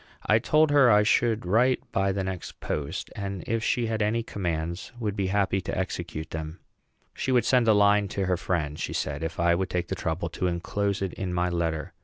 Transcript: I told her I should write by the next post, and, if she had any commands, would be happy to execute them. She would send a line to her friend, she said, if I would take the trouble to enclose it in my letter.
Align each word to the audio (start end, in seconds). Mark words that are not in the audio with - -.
I 0.25 0.39
told 0.39 0.71
her 0.71 0.89
I 0.89 1.03
should 1.03 1.45
write 1.45 1.83
by 1.91 2.11
the 2.11 2.23
next 2.23 2.59
post, 2.59 3.11
and, 3.15 3.43
if 3.45 3.63
she 3.63 3.85
had 3.85 4.01
any 4.01 4.23
commands, 4.23 4.91
would 4.99 5.15
be 5.15 5.27
happy 5.27 5.61
to 5.61 5.77
execute 5.77 6.31
them. 6.31 6.57
She 7.13 7.31
would 7.31 7.45
send 7.45 7.67
a 7.67 7.73
line 7.73 8.07
to 8.07 8.25
her 8.25 8.35
friend, 8.35 8.79
she 8.79 8.93
said, 8.93 9.21
if 9.21 9.39
I 9.39 9.53
would 9.53 9.69
take 9.69 9.89
the 9.89 9.95
trouble 9.95 10.29
to 10.29 10.47
enclose 10.47 11.03
it 11.03 11.13
in 11.13 11.35
my 11.35 11.49
letter. 11.49 11.93